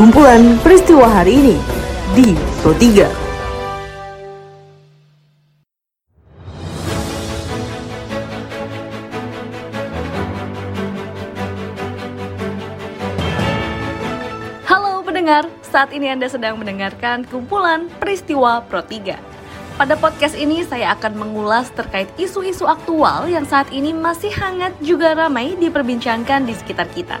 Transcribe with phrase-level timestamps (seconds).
[0.00, 1.56] kumpulan peristiwa hari ini
[2.16, 2.32] di
[2.64, 3.04] Pro 3.
[15.04, 19.20] pendengar, saat ini Anda sedang mendengarkan kumpulan peristiwa Pro 3.
[19.76, 25.12] Pada podcast ini saya akan mengulas terkait isu-isu aktual yang saat ini masih hangat juga
[25.12, 27.20] ramai diperbincangkan di sekitar kita.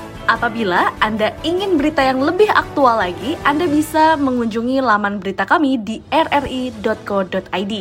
[0.29, 5.97] Apabila Anda ingin berita yang lebih aktual lagi, Anda bisa mengunjungi laman berita kami di
[6.13, 7.73] rri.co.id.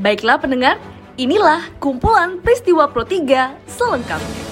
[0.00, 0.80] Baiklah pendengar,
[1.20, 4.42] inilah kumpulan peristiwa Pro 3 selengkapnya.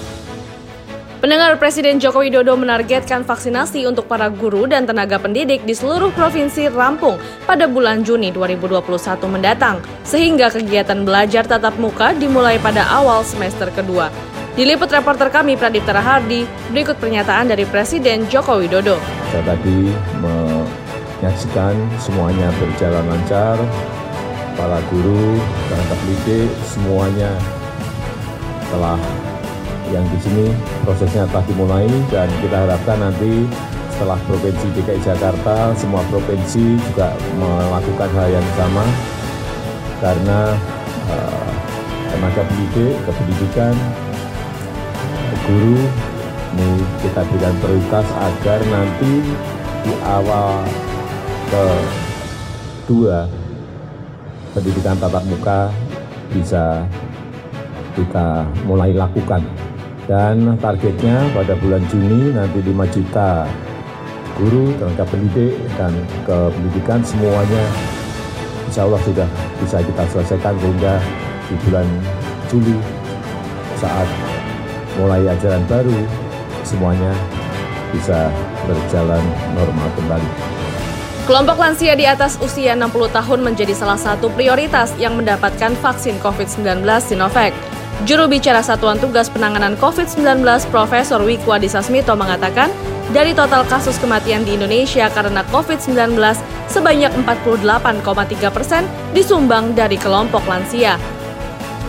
[1.22, 6.66] Pendengar Presiden Joko Widodo menargetkan vaksinasi untuk para guru dan tenaga pendidik di seluruh provinsi
[6.66, 7.14] rampung
[7.46, 8.82] pada bulan Juni 2021
[9.30, 14.10] mendatang, sehingga kegiatan belajar tatap muka dimulai pada awal semester kedua.
[14.52, 19.00] Diliput reporter kami Pradip Tarahardi, berikut pernyataan dari Presiden Joko Widodo.
[19.32, 19.88] Saya tadi
[20.20, 23.56] menyaksikan semuanya berjalan lancar,
[24.52, 25.40] para guru,
[25.72, 27.32] tenaga pendidik, semuanya
[28.68, 29.00] telah
[29.88, 30.52] yang di sini.
[30.84, 33.48] Prosesnya telah dimulai dan kita harapkan nanti
[33.96, 38.84] setelah Provinsi DKI Jakarta, semua provinsi juga melakukan hal yang sama.
[40.04, 40.52] Karena
[41.08, 41.50] uh,
[42.12, 43.72] tenaga pendidik, kependidikan,
[45.46, 45.78] guru
[46.52, 46.68] ini
[47.00, 49.12] kita berikan prioritas agar nanti
[49.82, 50.62] di awal
[51.48, 53.24] kedua
[54.52, 55.72] pendidikan tatap muka
[56.32, 56.84] bisa
[57.96, 59.40] kita mulai lakukan.
[60.02, 63.46] Dan targetnya pada bulan Juni nanti 5 juta
[64.34, 65.94] guru, tenaga pendidik, dan
[66.26, 67.64] kependidikan semuanya
[68.66, 69.28] insya Allah sudah
[69.62, 70.94] bisa kita selesaikan sehingga
[71.46, 71.86] di bulan
[72.50, 72.76] Juli
[73.78, 74.08] saat
[74.98, 75.96] mulai ajaran baru
[76.62, 77.12] semuanya
[77.92, 78.32] bisa
[78.64, 79.22] berjalan
[79.52, 80.30] normal kembali.
[81.22, 86.82] Kelompok lansia di atas usia 60 tahun menjadi salah satu prioritas yang mendapatkan vaksin COVID-19
[86.98, 87.54] Sinovac.
[88.02, 90.42] Juru bicara Satuan Tugas Penanganan COVID-19
[90.74, 92.74] Profesor Wiku Adhisa Smito mengatakan,
[93.14, 96.18] dari total kasus kematian di Indonesia karena COVID-19,
[96.66, 98.82] sebanyak 48,3 persen
[99.14, 100.98] disumbang dari kelompok lansia.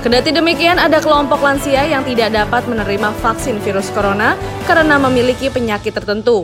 [0.04, 4.36] Kendati demikian, ada kelompok lansia yang tidak dapat menerima vaksin virus corona
[4.68, 6.44] karena memiliki penyakit tertentu.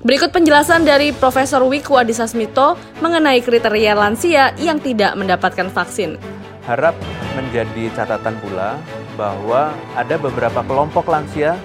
[0.00, 2.74] Berikut penjelasan dari Profesor Wiku Adhisa Smito
[3.04, 6.16] mengenai kriteria lansia yang tidak mendapatkan vaksin
[6.66, 6.94] harap
[7.34, 8.78] menjadi catatan pula
[9.18, 11.58] bahwa ada beberapa kelompok lansia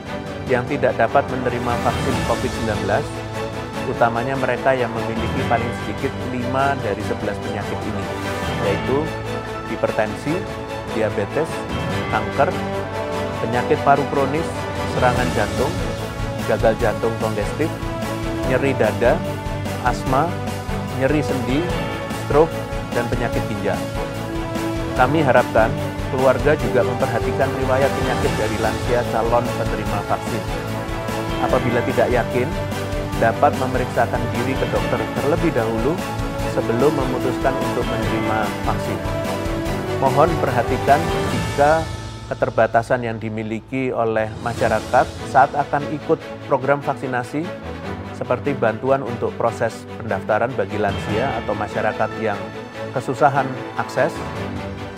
[0.48, 2.88] yang tidak dapat menerima vaksin COVID-19,
[3.92, 8.04] utamanya mereka yang memiliki paling sedikit 5 dari 11 penyakit ini,
[8.64, 8.98] yaitu
[9.68, 10.34] hipertensi,
[10.98, 11.50] diabetes,
[12.10, 12.50] kanker,
[13.46, 14.48] penyakit paru kronis,
[14.98, 15.74] serangan jantung,
[16.50, 17.70] gagal jantung kongestif,
[18.50, 19.14] nyeri dada,
[19.86, 20.26] asma,
[20.98, 21.62] nyeri sendi,
[22.26, 22.52] stroke,
[22.98, 23.78] dan penyakit ginjal.
[24.98, 25.70] Kami harapkan
[26.10, 30.44] keluarga juga memperhatikan riwayat penyakit dari lansia calon penerima vaksin.
[31.46, 32.50] Apabila tidak yakin,
[33.22, 35.94] dapat memeriksakan diri ke dokter terlebih dahulu
[36.58, 39.27] sebelum memutuskan untuk menerima vaksin.
[39.98, 41.02] Mohon perhatikan
[41.34, 41.82] jika
[42.30, 47.42] keterbatasan yang dimiliki oleh masyarakat saat akan ikut program vaksinasi
[48.14, 52.38] seperti bantuan untuk proses pendaftaran bagi lansia atau masyarakat yang
[52.94, 53.50] kesusahan
[53.82, 54.14] akses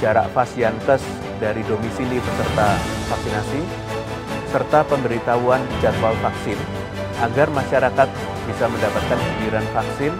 [0.03, 1.03] jarak fasiankes
[1.39, 2.75] dari domisili peserta
[3.07, 3.61] vaksinasi,
[4.51, 6.59] serta pemberitahuan jadwal vaksin
[7.23, 8.07] agar masyarakat
[8.51, 10.11] bisa mendapatkan giliran vaksin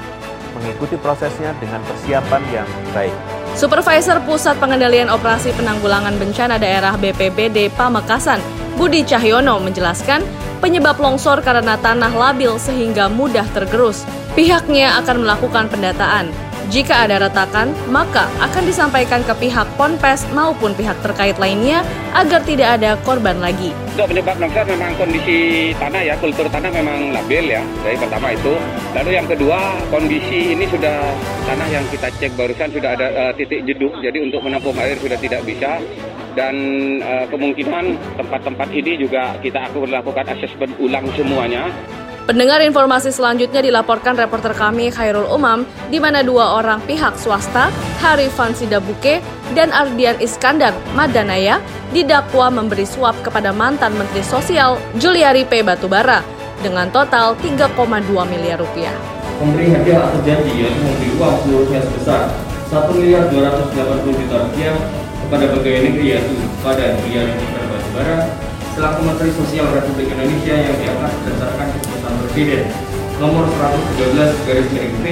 [0.56, 3.39] mengikuti prosesnya dengan persiapan yang baik.
[3.58, 8.42] Supervisor Pusat Pengendalian Operasi Penanggulangan Bencana Daerah BPBD Pamekasan,
[8.76, 10.22] Budi Cahyono menjelaskan
[10.60, 14.06] penyebab longsor karena tanah labil sehingga mudah tergerus.
[14.36, 21.00] Pihaknya akan melakukan pendataan jika ada retakan, maka akan disampaikan ke pihak Ponpes maupun pihak
[21.00, 23.72] terkait lainnya agar tidak ada korban lagi.
[23.96, 27.64] Untuk penyebab longsor memang kondisi tanah ya, kultur tanah memang labil ya.
[27.82, 28.54] Jadi pertama itu.
[28.94, 29.60] Lalu yang kedua,
[29.90, 31.16] kondisi ini sudah
[31.48, 35.18] tanah yang kita cek barusan sudah ada uh, titik jeduk, jadi untuk menampung air sudah
[35.18, 35.82] tidak bisa.
[36.38, 36.56] Dan
[37.02, 41.74] uh, kemungkinan tempat-tempat ini juga kita akan melakukan asesmen ulang semuanya
[42.28, 47.72] Pendengar informasi selanjutnya dilaporkan reporter kami Khairul Umam, di mana dua orang pihak swasta,
[48.04, 49.24] Harifan Sidabuke
[49.56, 51.64] dan Ardian Iskandar Madanaya,
[51.96, 55.64] didakwa memberi suap kepada mantan Menteri Sosial Juliari P.
[55.64, 56.20] Batubara
[56.60, 58.94] dengan total 3,2 miliar rupiah.
[59.40, 62.36] Memberi hadiah atau janji yaitu memberi uang seluruhnya sebesar
[62.68, 64.76] 1 miliar 280 juta rupiah
[65.24, 67.42] kepada pegawai negeri yaitu kepada Juliari P.
[67.72, 68.18] Batubara
[68.80, 72.64] selaku Menteri Sosial Republik Indonesia yang diangkat berdasarkan keputusan Presiden
[73.20, 75.06] nomor 113 garis miring P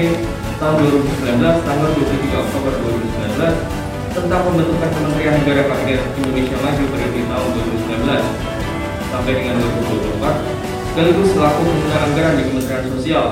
[0.56, 7.50] tahun 2019 tanggal 23 Oktober 2019 tentang pembentukan Kementerian Negara Kabinet Indonesia Maju periode tahun
[7.60, 13.26] 2019 sampai dengan 2024 sekaligus selaku pengguna anggaran di Kementerian Sosial.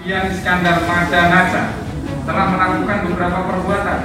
[0.00, 1.76] Ian Iskandar Madanasa
[2.24, 3.98] telah melakukan beberapa perbuatan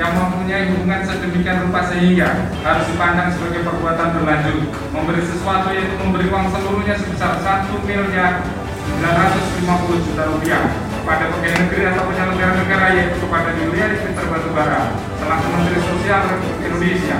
[0.00, 4.72] yang mempunyai hubungan sedemikian rupa sehingga harus dipandang sebagai perbuatan berlanjut.
[4.96, 8.40] Memberi sesuatu yaitu memberi uang seluruhnya sebesar 1 miliar
[8.80, 10.62] 950 juta rupiah
[11.04, 14.80] kepada pegawai negeri atau penyelenggara negara yaitu kepada Juliari Peter Batubara
[15.20, 17.18] selaku Menteri Sosial Republik Indonesia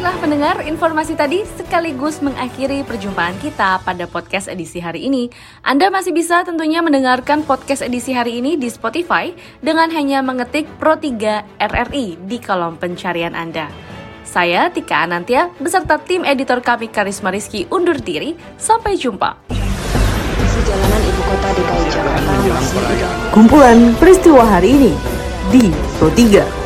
[0.00, 5.28] Baiklah pendengar, informasi tadi sekaligus mengakhiri perjumpaan kita pada podcast edisi hari ini.
[5.60, 9.28] Anda masih bisa tentunya mendengarkan podcast edisi hari ini di Spotify
[9.60, 13.68] dengan hanya mengetik Pro 3 RRI di kolom pencarian Anda.
[14.24, 18.40] Saya Tika Anantia beserta tim editor kami Karisma Rizky undur diri.
[18.56, 19.36] Sampai jumpa.
[20.64, 22.32] Jalanan ibu kota DKI Jakarta
[23.36, 24.92] Kumpulan peristiwa hari ini
[25.52, 25.68] di
[26.00, 26.59] Pro 3.